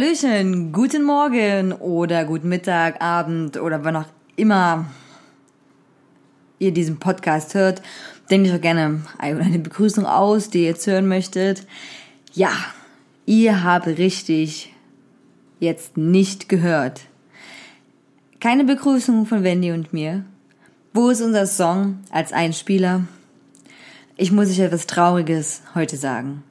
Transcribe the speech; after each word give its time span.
Hallöchen, 0.00 0.72
guten 0.72 1.02
Morgen 1.02 1.74
oder 1.74 2.24
guten 2.24 2.48
Mittag, 2.48 3.02
Abend 3.02 3.60
oder 3.60 3.84
wann 3.84 3.96
auch 3.96 4.06
immer 4.34 4.86
ihr 6.58 6.72
diesen 6.72 6.98
Podcast 6.98 7.52
hört. 7.52 7.82
Denkt 8.30 8.48
euch 8.48 8.56
auch 8.56 8.62
gerne 8.62 9.02
eine 9.18 9.58
Begrüßung 9.58 10.06
aus, 10.06 10.48
die 10.48 10.60
ihr 10.60 10.68
jetzt 10.68 10.86
hören 10.86 11.06
möchtet. 11.06 11.66
Ja, 12.32 12.50
ihr 13.26 13.62
habt 13.62 13.88
richtig 13.88 14.72
jetzt 15.58 15.98
nicht 15.98 16.48
gehört. 16.48 17.02
Keine 18.40 18.64
Begrüßung 18.64 19.26
von 19.26 19.44
Wendy 19.44 19.70
und 19.70 19.92
mir. 19.92 20.24
Wo 20.94 21.10
ist 21.10 21.20
unser 21.20 21.44
Song 21.44 21.98
als 22.10 22.32
Einspieler? 22.32 23.02
Ich 24.16 24.32
muss 24.32 24.48
euch 24.48 24.60
etwas 24.60 24.86
Trauriges 24.86 25.60
heute 25.74 25.98
sagen. 25.98 26.42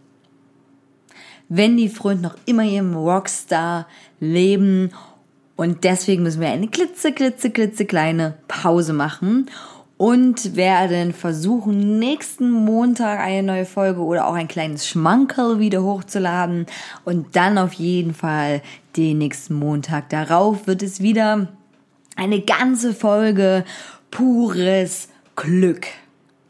Wendy 1.50 1.90
frönt 1.90 2.22
noch 2.22 2.36
immer 2.46 2.64
ihrem 2.64 2.96
Rockstar-Leben 2.96 4.92
und 5.60 5.84
deswegen 5.84 6.24
müssen 6.24 6.40
wir 6.40 6.48
eine 6.48 6.70
klitze, 6.70 7.12
klitze, 7.12 7.50
klitze 7.50 7.86
kleine 7.86 8.36
Pause 8.48 8.94
machen. 8.94 9.50
Und 9.98 10.56
werden 10.56 11.12
versuchen, 11.12 12.00
nächsten 12.00 12.50
Montag 12.50 13.20
eine 13.20 13.44
neue 13.44 13.66
Folge 13.66 14.00
oder 14.00 14.28
auch 14.28 14.36
ein 14.36 14.48
kleines 14.48 14.88
Schmankerl 14.88 15.60
wieder 15.60 15.84
hochzuladen. 15.84 16.66
Und 17.04 17.36
dann 17.36 17.58
auf 17.58 17.74
jeden 17.74 18.14
Fall 18.14 18.62
den 18.96 19.18
nächsten 19.18 19.56
Montag. 19.56 20.08
Darauf 20.08 20.66
wird 20.66 20.82
es 20.82 21.02
wieder 21.02 21.50
eine 22.16 22.40
ganze 22.40 22.94
Folge 22.94 23.66
pures 24.12 25.10
Glück 25.36 25.88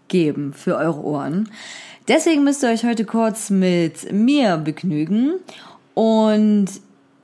geben 0.08 0.53
für 0.53 0.75
eure 0.75 1.03
Ohren. 1.03 1.50
Deswegen 2.09 2.43
müsst 2.43 2.63
ihr 2.63 2.69
euch 2.69 2.83
heute 2.85 3.05
kurz 3.05 3.52
mit 3.52 4.11
mir 4.11 4.57
begnügen 4.57 5.33
und 5.93 6.65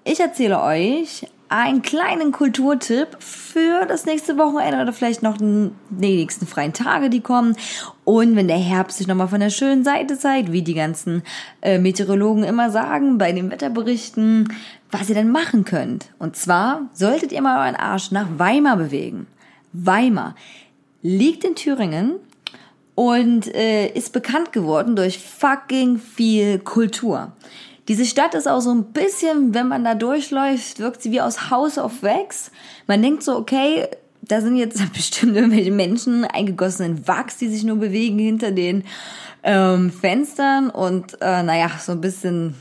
ich 0.04 0.20
erzähle 0.20 0.62
euch 0.62 1.26
einen 1.50 1.82
kleinen 1.82 2.32
Kulturtipp 2.32 3.18
für 3.18 3.88
das 3.88 4.06
nächste 4.06 4.38
Wochenende 4.38 4.80
oder 4.80 4.94
vielleicht 4.94 5.24
noch 5.24 5.38
die 5.38 5.72
nächsten 5.90 6.46
freien 6.46 6.72
Tage, 6.72 7.10
die 7.10 7.22
kommen. 7.22 7.56
Und 8.04 8.36
wenn 8.36 8.48
der 8.48 8.60
Herbst 8.60 9.00
sich 9.00 9.08
nochmal 9.08 9.28
von 9.28 9.40
der 9.40 9.50
schönen 9.50 9.84
Seite 9.84 10.20
zeigt, 10.20 10.52
wie 10.52 10.62
die 10.62 10.76
ganzen 10.76 11.24
äh, 11.64 11.80
Meteorologen 11.80 12.44
immer 12.44 12.70
sagen 12.70 13.18
bei 13.18 13.32
den 13.32 13.50
Wetterberichten, 13.50 14.54
was 14.92 15.10
ihr 15.10 15.16
denn 15.16 15.32
machen 15.32 15.66
könnt. 15.66 16.12
Und 16.20 16.36
zwar 16.36 16.92
solltet 16.94 17.32
ihr 17.32 17.42
mal 17.42 17.66
euren 17.66 17.76
Arsch 17.76 18.12
nach 18.12 18.28
Weimar 18.38 18.78
bewegen. 18.78 19.26
Weimar 19.74 20.36
liegt 21.02 21.44
in 21.44 21.56
Thüringen 21.56 22.18
und 22.96 23.54
äh, 23.54 23.88
ist 23.88 24.14
bekannt 24.14 24.54
geworden 24.54 24.96
durch 24.96 25.20
fucking 25.20 26.00
viel 26.00 26.60
Kultur. 26.60 27.34
Diese 27.88 28.06
Stadt 28.06 28.34
ist 28.34 28.48
auch 28.48 28.62
so 28.62 28.72
ein 28.72 28.86
bisschen, 28.86 29.54
wenn 29.54 29.68
man 29.68 29.84
da 29.84 29.94
durchläuft, 29.94 30.80
wirkt 30.80 31.04
sie 31.04 31.12
wie 31.12 31.22
aus 31.22 31.52
House 31.52 31.78
of 31.78 32.02
Wax. 32.02 32.52
Man 32.88 33.02
denkt 33.02 33.22
so, 33.22 33.36
okay, 33.36 33.88
da 34.22 34.42
sind 34.42 34.56
jetzt 34.56 34.82
bestimmt 34.94 35.36
irgendwelche 35.36 35.72
Menschen 35.72 36.26
eingegossen 36.26 36.86
in 36.86 37.08
Wachs, 37.08 37.38
die 37.38 37.50
sich 37.50 37.64
nur 37.64 37.78
bewegen 37.78 38.18
hinter 38.18 38.52
den 38.52 38.84
ähm, 39.44 39.92
Fenstern 39.92 40.72
und 40.72 41.22
äh, 41.22 41.44
naja, 41.44 41.70
so 41.80 41.92
ein 41.92 42.02
bisschen 42.02 42.56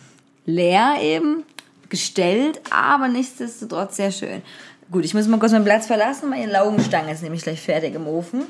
leer 0.44 0.96
eben 1.00 1.44
gestellt, 1.88 2.60
aber 2.70 3.08
nichtsdestotrotz 3.08 3.96
sehr 3.96 4.10
schön. 4.10 4.42
Gut, 4.90 5.04
ich 5.06 5.14
muss 5.14 5.26
mal 5.26 5.38
kurz 5.38 5.52
meinen 5.52 5.64
Platz 5.64 5.86
verlassen, 5.86 6.28
meine 6.28 6.52
Laugenstange 6.52 7.12
ist 7.12 7.22
nämlich 7.22 7.42
gleich 7.42 7.60
fertig 7.60 7.94
im 7.94 8.06
Ofen. 8.06 8.42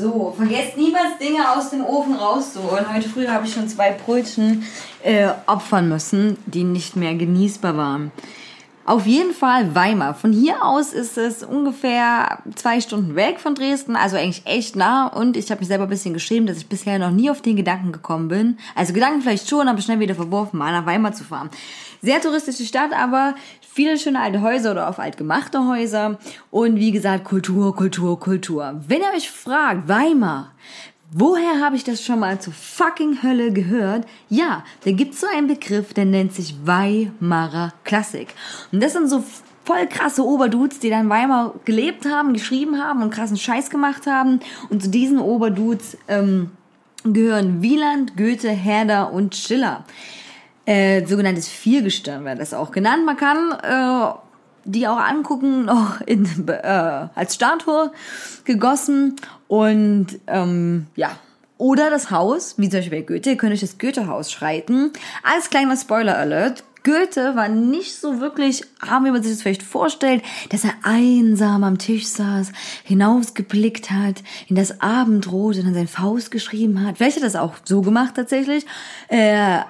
So, 0.00 0.32
vergesst 0.34 0.78
niemals 0.78 1.18
Dinge 1.18 1.52
aus 1.54 1.68
dem 1.68 1.84
Ofen 1.84 2.14
rauszuholen. 2.14 2.86
Heute 2.90 3.06
früh 3.06 3.28
habe 3.28 3.46
ich 3.46 3.52
schon 3.52 3.68
zwei 3.68 3.90
Brötchen 3.90 4.64
äh, 5.02 5.28
opfern 5.46 5.90
müssen, 5.90 6.38
die 6.46 6.64
nicht 6.64 6.96
mehr 6.96 7.14
genießbar 7.14 7.76
waren. 7.76 8.10
Auf 8.86 9.06
jeden 9.06 9.32
Fall 9.32 9.74
Weimar. 9.74 10.14
Von 10.14 10.32
hier 10.32 10.64
aus 10.64 10.92
ist 10.92 11.18
es 11.18 11.42
ungefähr 11.42 12.38
zwei 12.56 12.80
Stunden 12.80 13.14
weg 13.14 13.38
von 13.38 13.54
Dresden, 13.54 13.94
also 13.94 14.16
eigentlich 14.16 14.46
echt 14.46 14.74
nah. 14.74 15.06
Und 15.06 15.36
ich 15.36 15.50
habe 15.50 15.60
mich 15.60 15.68
selber 15.68 15.84
ein 15.84 15.90
bisschen 15.90 16.14
geschämt, 16.14 16.48
dass 16.48 16.56
ich 16.56 16.66
bisher 16.66 16.98
noch 16.98 17.10
nie 17.10 17.30
auf 17.30 17.42
den 17.42 17.56
Gedanken 17.56 17.92
gekommen 17.92 18.28
bin. 18.28 18.58
Also 18.74 18.92
Gedanken 18.92 19.20
vielleicht 19.20 19.48
schon, 19.48 19.68
aber 19.68 19.80
schnell 19.80 20.00
wieder 20.00 20.14
verworfen, 20.14 20.58
mal 20.58 20.72
nach 20.72 20.86
Weimar 20.86 21.12
zu 21.12 21.24
fahren. 21.24 21.50
Sehr 22.02 22.20
touristische 22.20 22.64
Stadt, 22.64 22.92
aber 22.92 23.34
viele 23.60 23.98
schöne 23.98 24.20
alte 24.20 24.40
Häuser 24.40 24.72
oder 24.72 24.88
auf 24.88 24.98
altgemachte 24.98 25.66
Häuser 25.66 26.18
und 26.50 26.76
wie 26.76 26.90
gesagt 26.90 27.24
Kultur, 27.24 27.76
Kultur, 27.76 28.18
Kultur. 28.18 28.80
Wenn 28.88 29.02
ihr 29.02 29.12
euch 29.14 29.30
fragt, 29.30 29.88
Weimar, 29.88 30.52
woher 31.12 31.60
habe 31.60 31.76
ich 31.76 31.84
das 31.84 32.04
schon 32.04 32.20
mal 32.20 32.40
zur 32.40 32.52
fucking 32.52 33.22
Hölle 33.22 33.52
gehört? 33.52 34.06
Ja, 34.28 34.64
da 34.84 34.92
gibt's 34.92 35.20
so 35.20 35.26
einen 35.26 35.46
Begriff, 35.46 35.94
der 35.94 36.04
nennt 36.04 36.34
sich 36.34 36.54
Weimarer 36.64 37.72
Klassik. 37.84 38.34
Und 38.72 38.82
das 38.82 38.92
sind 38.92 39.08
so 39.08 39.24
voll 39.64 39.86
krasse 39.86 40.24
Oberdudes, 40.24 40.80
die 40.80 40.90
dann 40.90 41.08
Weimar 41.08 41.54
gelebt 41.64 42.06
haben, 42.06 42.32
geschrieben 42.32 42.82
haben 42.82 43.02
und 43.02 43.10
krassen 43.10 43.36
Scheiß 43.36 43.70
gemacht 43.70 44.06
haben. 44.06 44.40
Und 44.68 44.82
zu 44.82 44.90
diesen 44.90 45.18
Oberdudes 45.18 45.96
ähm, 46.08 46.50
gehören 47.04 47.62
Wieland, 47.62 48.16
Goethe, 48.16 48.50
Herder 48.50 49.12
und 49.12 49.34
Schiller 49.34 49.84
äh, 50.70 51.04
sogenanntes 51.06 51.48
Viergestirn 51.48 52.24
wird 52.24 52.38
das 52.38 52.54
auch 52.54 52.70
genannt. 52.70 53.04
Man 53.04 53.16
kann 53.16 53.50
äh, 53.62 54.14
die 54.64 54.86
auch 54.86 54.98
angucken, 54.98 55.64
noch 55.66 56.00
in, 56.02 56.26
äh, 56.48 57.08
als 57.14 57.34
Statue 57.34 57.92
gegossen 58.44 59.16
und 59.48 60.18
ähm, 60.26 60.86
ja. 60.96 61.10
Oder 61.58 61.90
das 61.90 62.10
Haus, 62.10 62.54
wie 62.56 62.70
zum 62.70 62.78
Beispiel 62.78 63.00
bei 63.00 63.06
Goethe, 63.06 63.30
ihr 63.30 63.36
könnt 63.36 63.52
euch 63.52 63.60
das 63.60 63.76
Goethe-Haus 63.76 64.32
schreiten. 64.32 64.92
Als 65.22 65.50
kleiner 65.50 65.76
Spoiler-Alert, 65.76 66.64
Goethe 66.84 67.36
war 67.36 67.48
nicht 67.48 67.96
so 67.96 68.20
wirklich 68.20 68.64
arm, 68.80 69.04
wie 69.04 69.10
man 69.10 69.22
sich 69.22 69.32
das 69.32 69.42
vielleicht 69.42 69.62
vorstellt, 69.62 70.22
dass 70.48 70.64
er 70.64 70.72
einsam 70.82 71.64
am 71.64 71.78
Tisch 71.78 72.06
saß, 72.06 72.52
hinausgeblickt 72.84 73.90
hat, 73.90 74.22
in 74.48 74.56
das 74.56 74.80
Abendrot 74.80 75.56
und 75.56 75.66
dann 75.66 75.74
sein 75.74 75.88
Faust 75.88 76.30
geschrieben 76.30 76.84
hat. 76.84 76.96
Vielleicht 76.96 77.16
hat 77.16 77.22
er 77.22 77.26
das 77.26 77.36
auch 77.36 77.54
so 77.64 77.82
gemacht 77.82 78.14
tatsächlich. 78.14 78.64
Äh, 79.08 79.60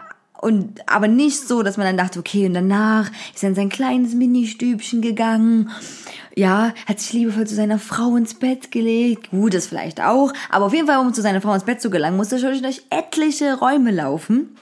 und 0.41 0.81
aber 0.89 1.07
nicht 1.07 1.47
so, 1.47 1.63
dass 1.63 1.77
man 1.77 1.87
dann 1.87 1.97
dachte, 1.97 2.19
okay, 2.19 2.47
und 2.47 2.55
danach 2.55 3.11
ist 3.35 3.43
er 3.43 3.51
in 3.51 3.55
sein 3.55 3.69
kleines 3.69 4.15
Ministübchen 4.15 5.03
gegangen. 5.03 5.71
Ja, 6.35 6.73
hat 6.87 7.01
sich 7.01 7.13
liebevoll 7.13 7.47
zu 7.47 7.55
seiner 7.55 7.79
Frau 7.79 8.17
ins 8.17 8.35
Bett 8.35 8.71
gelegt. 8.71 9.31
Gut, 9.31 9.53
das 9.53 9.67
vielleicht 9.67 10.01
auch. 10.01 10.33
Aber 10.49 10.67
auf 10.67 10.73
jeden 10.73 10.87
Fall, 10.87 10.99
um 10.99 11.13
zu 11.13 11.23
seiner 11.23 11.41
Frau 11.41 11.53
ins 11.53 11.65
Bett 11.65 11.83
zu 11.83 11.91
gelangen, 11.91 12.17
musste 12.17 12.37
er 12.37 12.41
schon 12.41 12.63
durch 12.63 12.83
etliche 12.89 13.59
Räume 13.59 13.91
laufen 13.91 14.57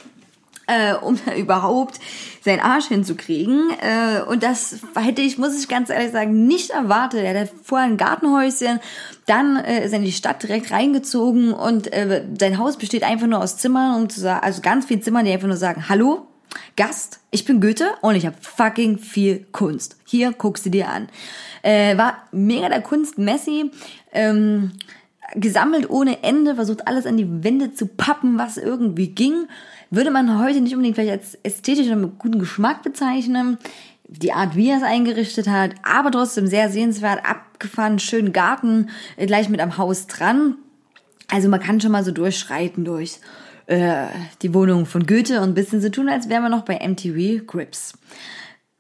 äh, 0.69 0.95
um 0.95 1.19
überhaupt 1.37 1.99
seinen 2.45 2.61
Arsch 2.61 2.87
hinzukriegen. 2.87 3.71
Äh, 3.81 4.23
und 4.23 4.43
das 4.43 4.77
hätte 4.95 5.23
ich, 5.23 5.39
muss 5.39 5.59
ich 5.59 5.69
ganz 5.69 5.91
ehrlich 5.91 6.13
sagen, 6.13 6.47
nicht 6.47 6.71
erwartet. 6.71 7.25
Er 7.25 7.41
hat 7.41 7.51
vorher 7.65 7.89
ein 7.89 7.97
Gartenhäuschen, 7.97 8.81
dann 9.27 9.57
äh, 9.57 9.85
ist 9.85 9.93
er 9.93 9.99
in 9.99 10.05
die 10.05 10.13
Stadt 10.13 10.43
direkt 10.43 10.71
reingezogen 10.71 11.53
und 11.53 11.93
äh, 11.93 12.25
sein 12.39 12.59
Haus 12.59 12.77
besteht 12.77 13.03
einfach 13.03 13.27
nur 13.27 13.41
aus 13.43 13.57
Zimmern 13.57 14.01
und 14.01 14.25
also 14.25 14.63
ganz 14.63 14.87
viele 14.87 15.01
Zimmern, 15.01 15.25
die 15.25 15.33
einfach 15.33 15.49
nur 15.49 15.57
sagen, 15.57 15.89
hallo, 15.89 16.27
Gast, 16.77 17.21
ich 17.31 17.45
bin 17.45 17.61
Goethe 17.61 17.95
und 18.01 18.15
ich 18.15 18.25
habe 18.25 18.37
fucking 18.41 18.99
viel 18.99 19.47
Kunst. 19.53 19.97
Hier 20.05 20.33
guckst 20.33 20.65
du 20.65 20.71
dir 20.71 20.89
an. 20.89 21.09
Äh, 21.63 21.97
war 21.99 22.19
mega 22.33 22.69
der 22.69 22.81
Kunst 22.81 23.19
Messi. 23.19 23.71
Ähm, 24.13 24.73
gesammelt 25.35 25.91
ohne 25.91 26.23
Ende, 26.23 26.55
versucht 26.55 26.87
alles 26.87 27.07
an 27.07 27.17
die 27.17 27.45
Wände 27.45 27.73
zu 27.75 27.87
pappen, 27.87 28.39
was 28.39 28.57
irgendwie 28.57 29.09
ging 29.09 29.47
würde 29.91 30.11
man 30.11 30.39
heute 30.39 30.61
nicht 30.61 30.75
unbedingt 30.75 30.97
vielleicht 30.97 31.13
als 31.13 31.39
ästhetisch 31.43 31.87
oder 31.87 31.97
mit 31.97 32.19
gutem 32.19 32.41
Geschmack 32.41 32.83
bezeichnen. 32.83 33.59
Die 34.07 34.33
Art, 34.33 34.57
wie 34.57 34.71
er 34.71 34.79
es 34.79 34.83
eingerichtet 34.83 35.49
hat, 35.49 35.75
aber 35.83 36.11
trotzdem 36.11 36.47
sehr 36.47 36.71
sehenswert, 36.71 37.25
abgefahren, 37.27 37.99
schönen 37.99 38.33
Garten, 38.33 38.89
äh, 39.17 39.27
gleich 39.27 39.49
mit 39.51 39.61
am 39.61 39.77
Haus 39.77 40.07
dran. 40.07 40.57
Also 41.31 41.49
man 41.49 41.61
kann 41.61 41.81
schon 41.81 41.93
mal 41.93 42.05
so 42.05 42.11
durchschreiten 42.11 42.87
durch 42.87 43.21
äh, 43.67 44.07
die 44.41 44.55
Wohnung 44.55 44.87
von 44.87 45.07
Goethe 45.07 45.43
und 45.43 45.51
ein 45.51 45.55
bisschen 45.55 45.83
so 45.83 45.91
tun, 45.91 46.09
als 46.09 46.31
wären 46.31 46.43
wir 46.43 46.49
noch 46.49 46.65
bei 46.65 46.79
MTV 46.87 47.47
Grips. 47.47 47.99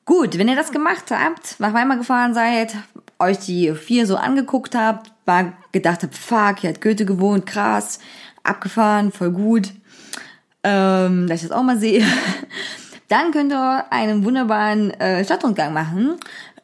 Gut, 0.06 0.38
wenn 0.38 0.48
ihr 0.48 0.56
das 0.56 0.72
gemacht 0.72 1.10
habt, 1.10 1.60
nach 1.60 1.74
Weimar 1.74 1.98
gefahren 1.98 2.32
seid, 2.32 2.74
euch 3.18 3.38
die 3.38 3.74
vier 3.74 4.06
so 4.06 4.16
angeguckt 4.16 4.74
habt, 4.74 5.12
war 5.24 5.52
gedacht 5.72 6.02
habt, 6.02 6.16
fuck, 6.16 6.60
hier 6.60 6.70
hat 6.70 6.80
Goethe 6.80 7.04
gewohnt, 7.04 7.46
krass, 7.46 7.98
abgefahren, 8.42 9.12
voll 9.12 9.30
gut, 9.30 9.72
ähm, 10.62 11.26
dass 11.26 11.42
ich 11.42 11.48
das 11.48 11.56
auch 11.56 11.62
mal 11.62 11.78
sehe, 11.78 12.04
dann 13.08 13.32
könnt 13.32 13.52
ihr 13.52 13.86
einen 13.90 14.24
wunderbaren 14.24 14.90
äh, 14.92 15.24
Stadtrundgang 15.24 15.72
machen. 15.72 16.16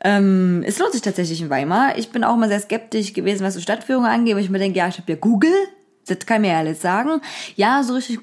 Ähm, 0.02 0.62
es 0.66 0.78
lohnt 0.78 0.92
sich 0.92 1.00
tatsächlich 1.00 1.40
in 1.40 1.50
Weimar. 1.50 1.96
Ich 1.96 2.10
bin 2.10 2.24
auch 2.24 2.36
mal 2.36 2.48
sehr 2.48 2.60
skeptisch 2.60 3.14
gewesen, 3.14 3.44
was 3.44 3.54
so 3.54 3.60
Stadtführungen 3.60 4.10
angeht, 4.10 4.34
weil 4.36 4.44
ich 4.44 4.50
mir 4.50 4.58
denke, 4.58 4.78
ja, 4.78 4.88
ich 4.88 4.98
habe 4.98 5.10
ja 5.10 5.18
Google, 5.18 5.54
das 6.06 6.18
kann 6.26 6.42
mir 6.42 6.52
ja 6.52 6.58
alles 6.58 6.82
sagen. 6.82 7.22
Ja, 7.56 7.82
so 7.82 7.94
richtig 7.94 8.18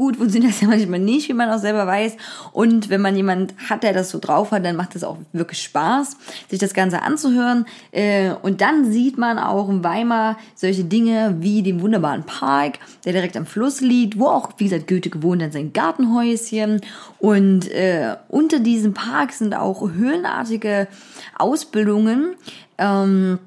gut 0.00 0.16
funktioniert 0.16 0.54
das 0.54 0.62
ja 0.62 0.68
manchmal 0.68 0.98
nicht, 0.98 1.28
wie 1.28 1.34
man 1.34 1.50
auch 1.50 1.58
selber 1.58 1.86
weiß. 1.86 2.16
Und 2.52 2.88
wenn 2.88 3.02
man 3.02 3.14
jemand 3.16 3.52
hat, 3.68 3.82
der 3.82 3.92
das 3.92 4.08
so 4.08 4.18
drauf 4.18 4.50
hat, 4.50 4.64
dann 4.64 4.74
macht 4.74 4.96
es 4.96 5.04
auch 5.04 5.18
wirklich 5.34 5.62
Spaß, 5.62 6.16
sich 6.48 6.58
das 6.58 6.72
Ganze 6.72 7.02
anzuhören. 7.02 7.66
Äh, 7.92 8.30
und 8.40 8.62
dann 8.62 8.90
sieht 8.90 9.18
man 9.18 9.38
auch 9.38 9.68
in 9.68 9.84
Weimar 9.84 10.38
solche 10.54 10.84
Dinge 10.84 11.36
wie 11.40 11.62
den 11.62 11.82
wunderbaren 11.82 12.24
Park, 12.24 12.78
der 13.04 13.12
direkt 13.12 13.36
am 13.36 13.44
Fluss 13.44 13.82
liegt, 13.82 14.18
wo 14.18 14.28
auch, 14.28 14.48
wie 14.56 14.64
gesagt, 14.64 14.88
Goethe 14.88 15.10
gewohnt 15.10 15.42
hat, 15.42 15.52
sein 15.52 15.74
Gartenhäuschen. 15.74 16.80
Und 17.18 17.70
äh, 17.70 18.16
unter 18.28 18.58
diesem 18.58 18.94
Park 18.94 19.32
sind 19.32 19.54
auch 19.54 19.82
höhlenartige 19.82 20.88
Ausbildungen. 21.36 22.36
Ähm, 22.78 23.38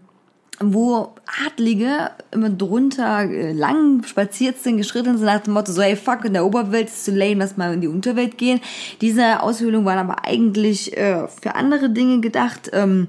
wo 0.71 1.15
Adlige 1.45 2.11
immer 2.31 2.49
drunter 2.49 3.23
äh, 3.23 3.51
lang 3.51 4.03
spaziert 4.03 4.59
sind, 4.59 4.77
geschritten 4.77 5.17
sind 5.17 5.25
nach 5.25 5.41
dem 5.41 5.53
Motto 5.53 5.71
so, 5.71 5.81
hey 5.81 5.95
fuck, 5.95 6.25
in 6.25 6.33
der 6.33 6.45
Oberwelt 6.45 6.87
ist 6.87 7.05
zu 7.05 7.11
lame, 7.11 7.35
lass 7.35 7.57
mal 7.57 7.73
in 7.73 7.81
die 7.81 7.87
Unterwelt 7.87 8.37
gehen. 8.37 8.61
Diese 9.01 9.41
Aushöhlungen 9.41 9.85
waren 9.85 9.97
aber 9.97 10.25
eigentlich 10.25 10.95
äh, 10.95 11.27
für 11.27 11.55
andere 11.55 11.89
Dinge 11.89 12.21
gedacht, 12.21 12.69
ähm, 12.71 13.07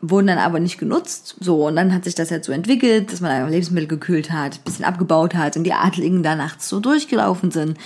wurden 0.00 0.26
dann 0.26 0.38
aber 0.38 0.60
nicht 0.60 0.78
genutzt. 0.78 1.36
So, 1.40 1.66
und 1.66 1.76
dann 1.76 1.94
hat 1.94 2.04
sich 2.04 2.14
das 2.14 2.30
halt 2.30 2.44
so 2.44 2.52
entwickelt, 2.52 3.12
dass 3.12 3.20
man 3.20 3.50
Lebensmittel 3.50 3.88
gekühlt 3.88 4.30
hat, 4.30 4.64
bisschen 4.64 4.84
abgebaut 4.84 5.34
hat 5.34 5.56
und 5.56 5.64
die 5.64 5.72
Adligen 5.72 6.22
da 6.22 6.34
nachts 6.34 6.68
so 6.68 6.80
durchgelaufen 6.80 7.50
sind. 7.50 7.78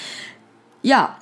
Ja, 0.82 1.16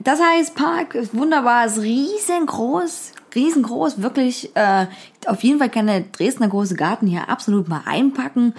das 0.00 0.20
heißt, 0.20 0.54
Park 0.54 0.94
ist 0.94 1.16
wunderbar, 1.16 1.66
ist 1.66 1.80
riesengroß, 1.80 3.12
riesengroß, 3.38 4.02
wirklich. 4.02 4.54
Äh, 4.54 4.86
auf 5.26 5.42
jeden 5.42 5.58
Fall 5.58 5.70
kann 5.70 5.86
der 5.86 6.00
Dresdner 6.00 6.48
große 6.48 6.74
Garten 6.74 7.06
hier 7.06 7.28
absolut 7.28 7.68
mal 7.68 7.82
einpacken. 7.86 8.54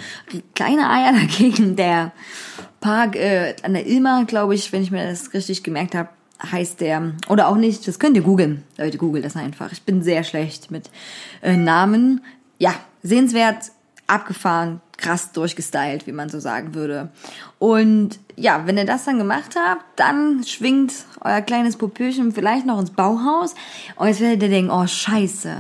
Kleine 0.56 0.90
Eier 0.90 1.14
dagegen. 1.20 1.76
Der 1.76 2.12
Park 2.82 3.16
äh, 3.16 3.56
an 3.64 3.74
der 3.74 3.86
Ilma, 3.86 4.24
glaube 4.24 4.56
ich, 4.56 4.72
wenn 4.72 4.82
ich 4.82 4.92
mir 4.92 5.06
das 5.06 5.34
richtig 5.34 5.64
gemerkt 5.64 5.96
habe, 5.96 6.10
heißt 6.52 6.82
der. 6.82 7.14
Oder 7.28 7.48
auch 7.50 7.58
nicht, 7.58 7.88
das 7.88 8.00
könnt 8.00 8.16
ihr 8.16 8.24
googeln. 8.24 8.64
Leute, 8.78 8.98
googelt 8.98 9.26
das 9.26 9.36
einfach. 9.36 9.72
Ich 9.72 9.84
bin 9.84 10.02
sehr 10.02 10.24
schlecht 10.24 10.72
mit 10.72 10.90
äh, 11.42 11.58
Namen. 11.58 12.22
Ja, 12.58 12.74
sehenswert, 13.04 13.72
abgefahren, 14.10 14.82
krass 14.98 15.32
durchgestylt, 15.32 16.08
wie 16.08 16.12
man 16.12 16.30
so 16.30 16.40
sagen 16.40 16.74
würde. 16.74 17.10
Und 17.58 18.20
ja, 18.36 18.64
wenn 18.66 18.78
ihr 18.78 18.86
das 18.86 19.06
dann 19.06 19.18
gemacht 19.18 19.56
habt, 19.58 19.84
dann 19.96 20.44
schwingt 20.44 20.94
euer 21.22 21.42
kleines 21.42 21.78
Popöchen 21.78 22.32
vielleicht 22.32 22.66
noch 22.66 22.80
ins 22.80 22.92
Bauhaus 22.92 23.56
und 23.96 24.08
jetzt 24.08 24.22
werdet 24.22 24.44
ihr 24.44 24.50
denken, 24.50 24.72
oh 24.72 24.88
scheiße, 24.88 25.56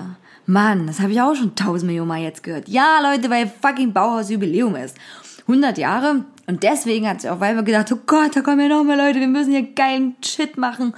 Mann, 0.46 0.88
das 0.88 1.00
habe 1.00 1.12
ich 1.12 1.22
auch 1.22 1.36
schon 1.36 1.56
tausend 1.56 1.88
Millionen 1.88 2.08
Mal 2.08 2.22
jetzt 2.22 2.42
gehört. 2.42 2.68
Ja, 2.68 3.00
Leute, 3.04 3.30
weil 3.30 3.52
fucking 3.62 3.94
Bauhaus 3.94 4.30
Jubiläum 4.30 4.76
ist. 4.76 4.98
100 5.42 5.78
Jahre 5.78 6.26
und 6.50 6.64
deswegen 6.64 7.08
hat 7.08 7.22
sich 7.22 7.30
auch 7.30 7.40
Weiber 7.40 7.64
gedacht, 7.64 7.92
oh 7.92 8.00
Gott, 8.08 8.36
da 8.36 8.42
kommen 8.42 8.60
ja 8.60 8.68
noch 8.68 8.84
mehr 8.84 8.98
Leute, 8.98 9.20
wir 9.20 9.28
müssen 9.28 9.52
hier 9.52 9.72
geilen 9.74 10.16
Shit 10.24 10.58
machen. 10.58 10.96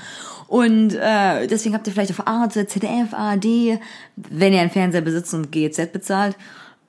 Und 0.47 0.93
äh, 0.93 1.47
deswegen 1.47 1.75
habt 1.75 1.87
ihr 1.87 1.93
vielleicht 1.93 2.11
auf 2.11 2.25
Arte, 2.27 2.67
ZDF, 2.67 3.13
ARD, 3.13 3.79
wenn 4.15 4.53
ihr 4.53 4.61
einen 4.61 4.69
Fernseher 4.69 5.01
besitzt 5.01 5.33
und 5.33 5.51
GEZ 5.51 5.91
bezahlt, 5.91 6.35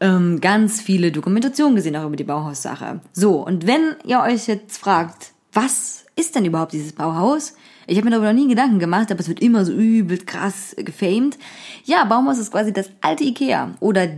ähm, 0.02 0.40
ganz 0.40 0.80
viele 0.80 1.12
Dokumentationen 1.12 1.76
gesehen, 1.76 1.96
auch 1.96 2.06
über 2.06 2.16
die 2.16 2.24
Bauhaussache. 2.24 3.00
So, 3.12 3.46
und 3.46 3.66
wenn 3.68 3.94
ihr 4.04 4.20
euch 4.20 4.48
jetzt 4.48 4.78
fragt, 4.78 5.32
was 5.52 6.04
ist 6.16 6.34
denn 6.34 6.44
überhaupt 6.44 6.72
dieses 6.72 6.92
Bauhaus? 6.92 7.54
Ich 7.86 7.96
habe 7.96 8.06
mir 8.06 8.10
darüber 8.10 8.32
noch 8.32 8.40
nie 8.40 8.48
Gedanken 8.48 8.80
gemacht, 8.80 9.10
aber 9.10 9.20
es 9.20 9.28
wird 9.28 9.40
immer 9.40 9.64
so 9.64 9.72
übel 9.72 10.18
krass 10.18 10.74
gefamed. 10.76 11.38
Ja, 11.84 12.04
Bauhaus 12.04 12.38
ist 12.38 12.50
quasi 12.50 12.72
das 12.72 12.90
alte 13.00 13.22
Ikea 13.22 13.74
oder 13.78 14.08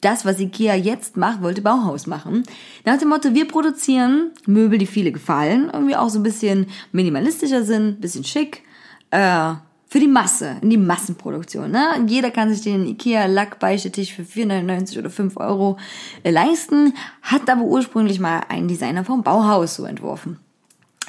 das, 0.00 0.24
was 0.24 0.38
Ikea 0.38 0.76
jetzt 0.76 1.16
macht, 1.16 1.42
wollte 1.42 1.62
Bauhaus 1.62 2.06
machen. 2.06 2.44
Nach 2.84 2.96
dem 2.96 3.08
Motto, 3.08 3.34
wir 3.34 3.48
produzieren 3.48 4.30
Möbel, 4.46 4.78
die 4.78 4.86
viele 4.86 5.10
gefallen, 5.10 5.70
irgendwie 5.72 5.96
auch 5.96 6.08
so 6.08 6.20
ein 6.20 6.24
bisschen 6.24 6.66
minimalistischer 6.92 7.64
sind, 7.64 8.00
bisschen 8.00 8.22
schick, 8.22 8.62
äh, 9.10 9.54
für 9.96 10.00
die 10.00 10.08
Masse, 10.08 10.56
in 10.60 10.68
die 10.68 10.76
Massenproduktion. 10.76 11.70
Ne? 11.70 12.04
Jeder 12.06 12.30
kann 12.30 12.52
sich 12.52 12.60
den 12.60 12.86
Ikea 12.86 13.24
Lackbeichtetisch 13.24 14.12
für 14.12 14.24
4,99 14.24 14.98
oder 14.98 15.08
5 15.08 15.38
Euro 15.38 15.78
äh, 16.22 16.30
leisten, 16.30 16.92
hat 17.22 17.48
aber 17.48 17.62
ursprünglich 17.62 18.20
mal 18.20 18.42
ein 18.50 18.68
Designer 18.68 19.04
vom 19.04 19.22
Bauhaus 19.22 19.76
so 19.76 19.86
entworfen. 19.86 20.38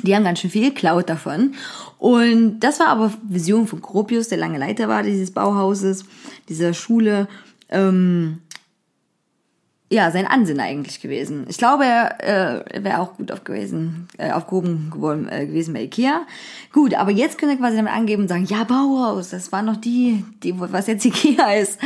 Die 0.04 0.16
haben 0.16 0.24
ganz 0.24 0.40
schön 0.40 0.50
viel 0.50 0.70
geklaut 0.70 1.10
davon. 1.10 1.56
Und 1.98 2.62
das 2.62 2.80
war 2.80 2.88
aber 2.88 3.12
Vision 3.24 3.68
von 3.68 3.82
Gropius, 3.82 4.30
der 4.30 4.38
lange 4.38 4.58
Leiter 4.58 4.88
war 4.88 5.04
dieses 5.04 5.32
Bauhauses, 5.32 6.06
dieser 6.48 6.74
Schule. 6.74 7.28
Ähm, 7.68 8.40
ja, 9.90 10.12
sein 10.12 10.28
Ansinn 10.28 10.60
eigentlich 10.60 11.00
gewesen. 11.00 11.46
Ich 11.48 11.58
glaube, 11.58 11.86
er 11.86 12.66
äh, 12.68 12.84
wäre 12.84 13.00
auch 13.00 13.16
gut 13.16 13.32
auf 13.32 13.46
gewesen, 13.46 14.10
äh, 14.18 14.32
aufgehoben 14.32 14.90
geworden, 14.92 15.30
äh, 15.30 15.46
gewesen 15.46 15.74
bei 15.74 15.84
Ikea. 15.84 16.24
Gut, 16.74 16.94
aber 16.94 17.12
jetzt 17.12 17.38
könnt 17.38 17.54
ihr 17.54 17.58
quasi 17.58 17.78
damit 17.78 17.94
angeben 17.94 18.24
und 18.24 18.28
sagen, 18.28 18.46
ja, 18.46 18.66
Bauhaus, 18.66 19.30
das 19.30 19.54
war 19.54 19.62
noch 19.62 19.78
die, 19.78 20.26
die 20.44 20.60
was 20.60 20.88
jetzt 20.88 21.06
Ikea 21.06 21.54
ist. 21.54 21.80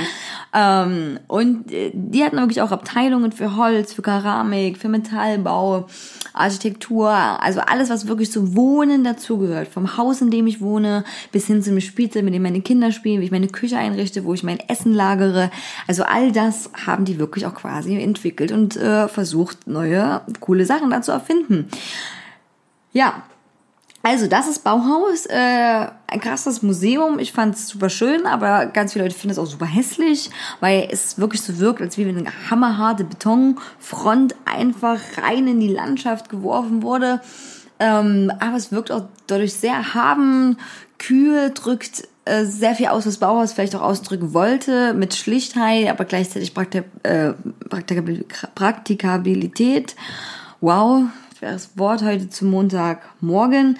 Ähm, 0.51 1.19
und 1.27 1.71
äh, 1.71 1.91
die 1.93 2.23
hatten 2.23 2.37
wirklich 2.37 2.63
auch 2.63 2.71
Abteilungen 2.71 3.31
für 3.33 3.55
Holz, 3.55 3.93
für 3.93 4.01
Keramik, 4.01 4.79
für 4.79 4.89
Metallbau, 4.89 5.85
Architektur, 6.33 7.09
also 7.09 7.59
alles, 7.59 7.91
was 7.91 8.07
wirklich 8.07 8.31
zum 8.31 8.55
Wohnen 8.55 9.03
dazugehört. 9.03 9.67
Vom 9.67 9.97
Haus, 9.97 10.21
in 10.21 10.31
dem 10.31 10.47
ich 10.47 10.59
wohne, 10.59 11.03
bis 11.31 11.45
hin 11.45 11.61
zum 11.61 11.79
Spielzeug, 11.79 12.23
mit 12.23 12.33
dem 12.33 12.41
meine 12.41 12.61
Kinder 12.61 12.91
spielen, 12.91 13.21
wie 13.21 13.25
ich 13.25 13.31
meine 13.31 13.47
Küche 13.47 13.77
einrichte, 13.77 14.23
wo 14.23 14.33
ich 14.33 14.41
mein 14.41 14.59
Essen 14.67 14.93
lagere. 14.93 15.51
Also 15.87 16.03
all 16.03 16.31
das 16.31 16.71
haben 16.87 17.05
die 17.05 17.19
wirklich 17.19 17.45
auch 17.45 17.53
quasi 17.53 17.90
entwickelt 17.99 18.51
und 18.51 18.77
äh, 18.77 19.07
versucht, 19.07 19.67
neue, 19.67 20.21
coole 20.39 20.65
Sachen 20.65 20.89
da 20.89 21.01
zu 21.01 21.11
erfinden. 21.11 21.69
Ja, 22.93 23.23
also 24.03 24.25
das 24.25 24.47
ist 24.47 24.63
Bauhaus, 24.63 25.27
äh, 25.27 25.87
ein 26.07 26.19
krasses 26.19 26.63
Museum. 26.63 27.19
Ich 27.19 27.33
fand 27.33 27.55
es 27.55 27.67
super 27.67 27.89
schön, 27.89 28.25
aber 28.25 28.65
ganz 28.65 28.93
viele 28.93 29.05
Leute 29.05 29.15
finden 29.15 29.33
es 29.33 29.39
auch 29.39 29.45
super 29.45 29.67
hässlich, 29.67 30.31
weil 30.59 30.87
es 30.91 31.19
wirklich 31.19 31.41
so 31.41 31.59
wirkt, 31.59 31.81
als 31.81 31.97
wie 31.97 32.07
wenn 32.07 32.17
eine 32.17 32.49
hammerharte 32.49 33.03
Betonfront 33.03 34.35
einfach 34.45 34.99
rein 35.21 35.47
in 35.47 35.59
die 35.59 35.67
Landschaft 35.67 36.29
geworfen 36.29 36.81
wurde. 36.81 37.21
Ähm, 37.79 38.31
aber 38.39 38.57
es 38.57 38.71
wirkt 38.71 38.91
auch 38.91 39.05
dadurch 39.27 39.53
sehr 39.53 39.93
haben, 39.93 40.57
kühl, 40.97 41.51
drückt 41.53 42.07
äh, 42.25 42.45
sehr 42.45 42.75
viel 42.75 42.87
aus, 42.87 43.07
was 43.07 43.17
Bauhaus 43.17 43.53
vielleicht 43.53 43.75
auch 43.75 43.81
ausdrücken 43.81 44.33
wollte, 44.33 44.93
mit 44.93 45.15
Schlichtheit, 45.15 45.89
aber 45.89 46.05
gleichzeitig 46.05 46.53
Praktik 46.53 46.83
äh, 47.03 47.33
Praktikabilität. 48.53 49.95
Wow, 50.59 51.05
das 51.39 51.77
Wort 51.77 52.03
heute 52.03 52.29
zum 52.29 52.51
Montagmorgen. 52.51 53.79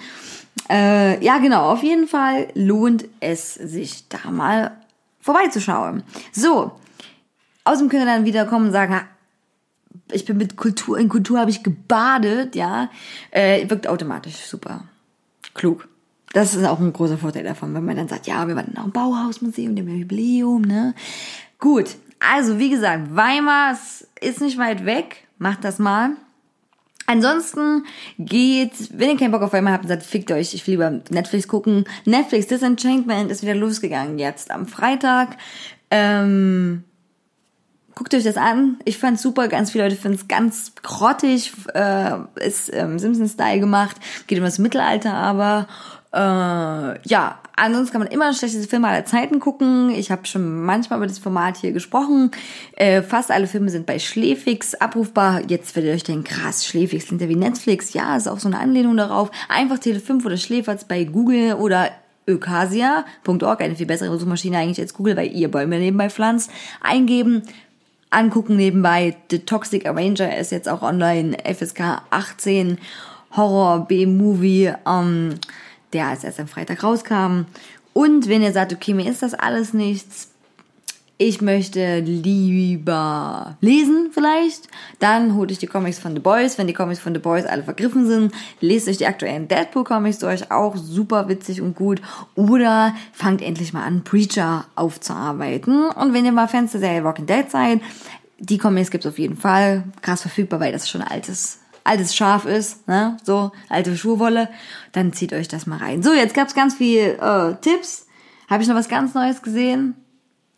Äh, 0.68 1.24
ja, 1.24 1.38
genau, 1.38 1.70
auf 1.70 1.84
jeden 1.84 2.08
Fall 2.08 2.48
lohnt 2.54 3.04
es 3.20 3.54
sich 3.54 4.08
da 4.08 4.30
mal 4.30 4.72
vorbeizuschauen. 5.20 6.02
So, 6.32 6.72
außerdem 7.62 7.90
können 7.90 8.06
wir 8.06 8.12
dann 8.12 8.24
wieder 8.24 8.44
kommen 8.44 8.66
und 8.66 8.72
sagen, 8.72 9.02
ich 10.10 10.24
bin 10.24 10.36
mit 10.36 10.56
Kultur, 10.56 10.98
in 10.98 11.08
Kultur 11.08 11.38
habe 11.38 11.50
ich 11.50 11.62
gebadet, 11.62 12.56
ja, 12.56 12.90
äh, 13.30 13.70
wirkt 13.70 13.86
automatisch 13.86 14.34
super. 14.34 14.82
Klug 15.54 15.86
das 16.32 16.54
ist 16.54 16.64
auch 16.64 16.80
ein 16.80 16.92
großer 16.92 17.18
Vorteil 17.18 17.44
davon, 17.44 17.74
wenn 17.74 17.84
man 17.84 17.96
dann 17.96 18.08
sagt, 18.08 18.26
ja, 18.26 18.46
wir 18.48 18.56
waren 18.56 18.76
auch 18.76 18.86
im 18.86 18.92
Bauhausmuseum, 18.92 19.76
dem 19.76 19.88
Jubiläum, 19.88 20.62
ne? 20.62 20.94
Gut, 21.58 21.96
also 22.20 22.58
wie 22.58 22.70
gesagt, 22.70 23.14
Weimar 23.14 23.76
ist 24.20 24.40
nicht 24.40 24.58
weit 24.58 24.84
weg, 24.84 25.28
macht 25.38 25.64
das 25.64 25.78
mal. 25.78 26.16
Ansonsten 27.06 27.84
geht, 28.18 28.72
wenn 28.98 29.10
ihr 29.10 29.16
keinen 29.16 29.32
Bock 29.32 29.42
auf 29.42 29.52
Weimar 29.52 29.72
habt 29.72 29.84
und 29.84 29.88
sagt, 29.88 30.02
fickt 30.02 30.30
euch, 30.30 30.54
ich 30.54 30.66
will 30.66 30.74
lieber 30.74 31.02
Netflix 31.10 31.48
gucken. 31.48 31.84
Netflix 32.04 32.46
Disenchantment 32.46 33.30
ist 33.30 33.42
wieder 33.42 33.54
losgegangen 33.54 34.18
jetzt 34.18 34.50
am 34.50 34.66
Freitag. 34.66 35.36
Ähm, 35.90 36.84
guckt 37.94 38.14
euch 38.14 38.24
das 38.24 38.36
an. 38.36 38.78
Ich 38.84 38.98
fand's 38.98 39.20
super. 39.20 39.48
Ganz 39.48 39.72
viele 39.72 39.84
Leute 39.84 39.96
finden 39.96 40.16
es 40.16 40.28
ganz 40.28 40.74
grottig. 40.82 41.52
Äh, 41.74 42.18
ist 42.36 42.72
ähm, 42.72 42.98
Simpsons-Style 42.98 43.60
gemacht. 43.60 43.96
Geht 44.26 44.38
um 44.38 44.44
das 44.44 44.58
Mittelalter 44.58 45.12
aber. 45.12 45.66
Äh, 46.12 46.18
ja, 46.18 47.38
ansonsten 47.56 47.92
kann 47.92 48.02
man 48.02 48.10
immer 48.10 48.32
schlechteste 48.34 48.68
Filme 48.68 48.88
aller 48.88 49.04
Zeiten 49.04 49.40
gucken. 49.40 49.90
Ich 49.90 50.10
habe 50.10 50.26
schon 50.26 50.62
manchmal 50.62 50.98
über 50.98 51.06
das 51.06 51.18
Format 51.18 51.56
hier 51.56 51.72
gesprochen. 51.72 52.30
Äh, 52.76 53.02
fast 53.02 53.30
alle 53.30 53.46
Filme 53.46 53.70
sind 53.70 53.86
bei 53.86 53.98
Schläfix 53.98 54.74
abrufbar. 54.74 55.42
Jetzt 55.48 55.74
werdet 55.74 55.90
ihr 55.90 55.94
euch 55.94 56.04
denken, 56.04 56.24
krass, 56.24 56.66
Schläfix 56.66 57.06
klingt 57.06 57.22
ja 57.22 57.28
wie 57.28 57.36
Netflix. 57.36 57.94
Ja, 57.94 58.16
ist 58.16 58.28
auch 58.28 58.40
so 58.40 58.48
eine 58.48 58.58
Anlehnung 58.58 58.96
darauf. 58.96 59.30
Einfach 59.48 59.78
Tele5 59.78 60.24
oder 60.26 60.36
Schläferz 60.36 60.84
bei 60.84 61.04
Google 61.04 61.54
oder 61.54 61.90
ökasia.org, 62.26 63.60
eine 63.60 63.74
viel 63.74 63.86
bessere 63.86 64.16
Suchmaschine 64.18 64.58
eigentlich 64.58 64.80
als 64.80 64.94
Google, 64.94 65.16
weil 65.16 65.32
ihr 65.32 65.50
Bäume 65.50 65.78
nebenbei 65.78 66.08
pflanzt, 66.08 66.50
eingeben 66.80 67.42
angucken 68.12 68.56
nebenbei. 68.56 69.16
The 69.30 69.40
Toxic 69.40 69.86
Avenger 69.86 70.36
ist 70.36 70.52
jetzt 70.52 70.68
auch 70.68 70.82
online. 70.82 71.36
FSK 71.44 72.02
18 72.10 72.78
Horror 73.34 73.86
B-Movie. 73.86 74.74
Ähm, 74.86 75.34
der 75.92 76.06
als 76.06 76.24
erst 76.24 76.40
am 76.40 76.48
Freitag 76.48 76.82
rauskam. 76.82 77.44
Und 77.92 78.28
wenn 78.28 78.42
ihr 78.42 78.52
sagt, 78.52 78.72
okay, 78.72 78.94
mir 78.94 79.10
ist 79.10 79.22
das 79.22 79.34
alles 79.34 79.74
nichts, 79.74 80.32
ich 81.24 81.40
möchte 81.40 82.00
lieber 82.00 83.56
lesen 83.60 84.10
vielleicht, 84.10 84.68
dann 84.98 85.36
holt 85.36 85.52
euch 85.52 85.58
die 85.58 85.68
Comics 85.68 86.00
von 86.00 86.14
The 86.14 86.20
Boys. 86.20 86.58
Wenn 86.58 86.66
die 86.66 86.72
Comics 86.72 86.98
von 86.98 87.14
The 87.14 87.20
Boys 87.20 87.44
alle 87.44 87.62
vergriffen 87.62 88.08
sind, 88.08 88.32
lest 88.60 88.88
euch 88.88 88.96
die 88.96 89.06
aktuellen 89.06 89.46
Deadpool-Comics 89.46 90.18
durch, 90.18 90.50
auch 90.50 90.76
super 90.76 91.28
witzig 91.28 91.60
und 91.60 91.76
gut. 91.76 92.02
Oder 92.34 92.96
fangt 93.12 93.40
endlich 93.40 93.72
mal 93.72 93.84
an, 93.84 94.02
Preacher 94.02 94.64
aufzuarbeiten. 94.74 95.90
Und 95.90 96.12
wenn 96.12 96.24
ihr 96.24 96.32
mal 96.32 96.48
Fans 96.48 96.72
der 96.72 96.80
Serie 96.80 97.04
Walking 97.04 97.26
Dead 97.26 97.48
seid, 97.48 97.80
die 98.40 98.58
Comics 98.58 98.90
gibt's 98.90 99.06
auf 99.06 99.20
jeden 99.20 99.36
Fall 99.36 99.84
krass 100.00 100.22
verfügbar, 100.22 100.58
weil 100.58 100.72
das 100.72 100.90
schon 100.90 101.02
altes 101.02 101.60
altes 101.84 102.14
Schaf 102.14 102.44
ist, 102.44 102.86
ne, 102.88 103.16
so 103.22 103.52
alte 103.68 103.96
Schuhwolle, 103.96 104.48
dann 104.92 105.12
zieht 105.12 105.32
euch 105.32 105.48
das 105.48 105.66
mal 105.66 105.78
rein. 105.78 106.02
So, 106.02 106.12
jetzt 106.12 106.34
gab's 106.34 106.54
ganz 106.54 106.74
viel 106.74 107.18
äh, 107.20 107.54
Tipps. 107.60 108.06
Habe 108.48 108.62
ich 108.62 108.68
noch 108.68 108.76
was 108.76 108.88
ganz 108.88 109.14
Neues 109.14 109.42
gesehen? 109.42 109.96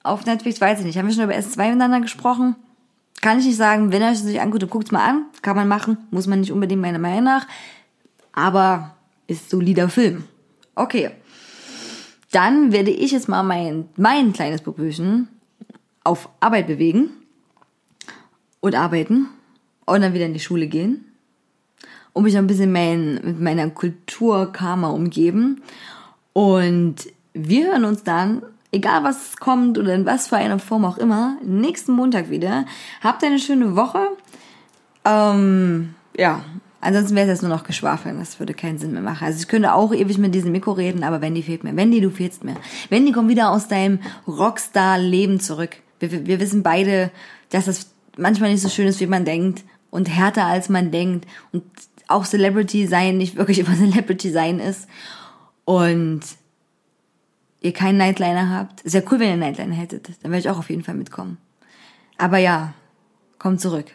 auf 0.05 0.27
Netflix, 0.27 0.61
weiß 0.61 0.79
ich 0.79 0.85
nicht. 0.85 0.97
Haben 0.97 1.09
wir 1.09 1.15
schon 1.15 1.25
über 1.25 1.35
S2 1.35 1.57
miteinander 1.57 2.01
gesprochen? 2.01 2.55
Kann 3.21 3.41
ich 3.41 3.47
nicht 3.47 3.57
sagen. 3.57 3.91
Wenn 3.91 4.03
ihr 4.03 4.09
euch 4.09 4.19
das 4.19 4.25
nicht 4.25 4.41
anguckt, 4.41 4.71
guckt's 4.71 4.93
mal 4.93 5.05
an. 5.05 5.25
Kann 5.43 5.57
man 5.57 5.67
machen. 5.67 5.97
Muss 6.11 6.29
man 6.29 6.41
nicht 6.41 6.53
unbedingt 6.53 6.83
meiner 6.83 6.99
Meinung 6.99 7.25
nach. 7.25 7.47
Aber 8.33 8.95
ist 9.27 9.51
solider 9.51 9.89
Film. 9.89 10.25
Okay. 10.75 11.11
Dann 12.31 12.71
werde 12.73 12.91
ich 12.91 13.13
jetzt 13.13 13.29
mal 13.29 13.43
mein, 13.43 13.89
mein 13.97 14.33
kleines 14.33 14.61
Popöchen 14.61 15.29
auf 16.05 16.29
Arbeit 16.41 16.67
bewegen 16.67 17.11
und 18.61 18.75
arbeiten 18.75 19.29
und 19.87 20.03
dann 20.03 20.13
wieder 20.13 20.27
in 20.27 20.35
die 20.35 20.41
Schule 20.41 20.67
gehen 20.67 21.07
und 22.15 22.23
mich 22.23 22.39
ein 22.39 22.47
bisschen 22.47 22.73
mein, 22.73 23.21
mit 23.23 23.41
meiner 23.41 23.69
Kulturkarma 23.69 24.89
umgeben. 24.89 25.63
Und 26.33 26.97
wir 27.35 27.67
hören 27.67 27.85
uns 27.85 28.03
dann 28.03 28.43
egal 28.75 29.05
was 29.05 29.37
kommt 29.37 29.79
oder 29.79 29.95
in 29.95 30.05
was 30.05 30.29
für 30.29 30.37
einer 30.37 30.59
Form 30.59 30.85
auch 30.85 30.99
immer, 30.99 31.39
nächsten 31.43 31.93
Montag 31.93 32.29
wieder. 32.29 32.67
Habt 33.03 33.25
eine 33.25 33.39
schöne 33.39 33.77
Woche. 33.77 34.09
Ähm, 35.05 35.95
ja, 36.17 36.45
ansonsten 36.81 37.15
wäre 37.15 37.27
es 37.27 37.35
jetzt 37.35 37.43
nur 37.43 37.57
noch 37.57 37.65
Geschwafeln. 37.65 38.19
Das 38.19 38.41
würde 38.41 38.53
keinen 38.53 38.79
Sinn 38.79 38.93
mehr 38.93 39.03
machen. 39.03 39.27
Also 39.27 39.39
ich 39.39 39.49
könnte 39.49 39.73
auch 39.75 39.95
ewig 39.95 40.19
mit 40.19 40.35
diesem 40.35 40.53
Mikro 40.53 40.73
reden, 40.73 41.05
aber 41.05 41.21
Wendy 41.21 41.43
fehlt 41.43 41.63
mir. 41.63 41.77
Wendy, 41.77 42.01
du 42.01 42.11
fehlst 42.11 42.43
mir. 42.43 42.57
Wendy, 42.91 43.13
komm 43.13 43.29
wieder 43.29 43.51
aus 43.51 43.69
deinem 43.69 44.01
Rockstar-Leben 44.27 45.41
zurück. 45.41 45.77
Wir, 46.01 46.27
wir 46.27 46.41
wissen 46.41 46.63
beide, 46.63 47.11
dass 47.51 47.67
das 47.67 47.91
manchmal 48.19 48.51
nicht 48.51 48.63
so 48.63 48.69
schön 48.69 48.89
ist, 48.89 49.01
wie 49.01 49.07
man 49.07 49.25
denkt 49.25 49.63
und 49.91 50.09
härter 50.09 50.47
als 50.47 50.69
man 50.69 50.91
denkt 50.91 51.27
und 51.53 51.63
auch 52.09 52.25
Celebrity 52.25 52.87
sein 52.87 53.17
nicht 53.17 53.37
wirklich 53.37 53.59
immer 53.61 53.77
Celebrity 53.77 54.31
sein 54.31 54.61
ist. 54.61 54.89
Und 55.65 56.23
ihr 57.61 57.73
keinen 57.73 57.99
Nightliner 57.99 58.51
habt, 58.51 58.83
ist 58.83 58.95
ja 58.95 59.01
cool, 59.11 59.19
wenn 59.19 59.29
ihr 59.29 59.33
einen 59.33 59.41
Nightliner 59.41 59.75
hättet. 59.75 60.09
Dann 60.23 60.31
werde 60.31 60.39
ich 60.39 60.51
auch 60.51 60.59
auf 60.59 60.71
jeden 60.71 60.85
Fall 60.85 60.95
mitkommen. 60.95 61.39
Aber 62.19 62.39
ja, 62.39 62.75
kommt 63.39 63.61
zurück. 63.61 63.87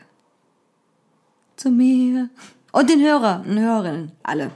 Zu 1.55 1.69
mir. 1.69 2.29
Und 2.71 2.89
den 2.89 3.01
Hörer 3.01 3.43
und 3.47 3.59
Hörerinnen, 3.59 4.11
alle. 4.23 4.51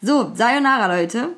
So, 0.00 0.32
Sayonara, 0.34 0.86
Leute. 0.86 1.30